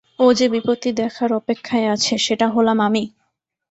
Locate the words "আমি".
2.81-3.03